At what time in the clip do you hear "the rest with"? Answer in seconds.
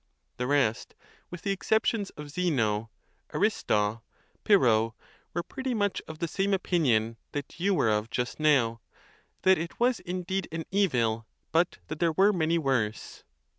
0.37-1.43